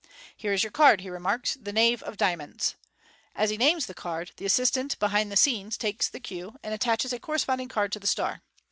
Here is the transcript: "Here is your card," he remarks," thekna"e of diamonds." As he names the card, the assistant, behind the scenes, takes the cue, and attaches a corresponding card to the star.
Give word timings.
"Here 0.35 0.51
is 0.51 0.63
your 0.63 0.71
card," 0.71 1.01
he 1.01 1.11
remarks," 1.11 1.55
thekna"e 1.63 2.01
of 2.03 2.17
diamonds." 2.17 2.75
As 3.35 3.51
he 3.51 3.55
names 3.57 3.85
the 3.85 3.93
card, 3.93 4.31
the 4.37 4.47
assistant, 4.47 4.97
behind 4.97 5.31
the 5.31 5.37
scenes, 5.37 5.77
takes 5.77 6.09
the 6.09 6.19
cue, 6.19 6.55
and 6.63 6.73
attaches 6.73 7.13
a 7.13 7.19
corresponding 7.19 7.67
card 7.69 7.91
to 7.91 7.99
the 7.99 8.07
star. 8.07 8.41